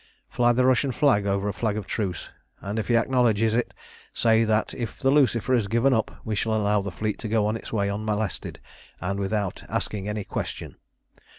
[0.29, 3.71] Fly the Russian flag over a flag of truce, and if he acknowledges it
[4.15, 7.45] say that if the Lucifer is given up we shall allow the fleet to go
[7.45, 8.59] on its way unmolested
[8.99, 10.77] and without asking any question.